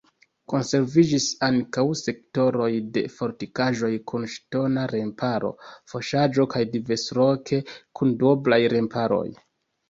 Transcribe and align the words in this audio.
Konserviĝis 0.51 1.25
ankaŭ 1.47 1.83
sektoroj 1.99 2.69
de 2.95 3.03
fortikaĵoj 3.17 3.91
kun 4.13 4.25
ŝtona 4.37 4.87
remparo, 4.93 5.53
fosaĵo 5.93 6.47
kaj 6.55 6.63
diversloke 6.73 7.61
kun 8.01 8.17
duoblaj 8.25 8.61
remparoj. 8.77 9.25